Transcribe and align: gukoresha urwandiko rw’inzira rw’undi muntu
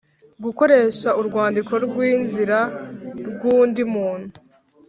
gukoresha 0.43 1.09
urwandiko 1.19 1.73
rw’inzira 1.85 2.59
rw’undi 3.29 3.81
muntu 3.93 4.33